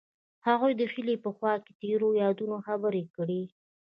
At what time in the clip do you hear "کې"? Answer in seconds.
1.63-1.71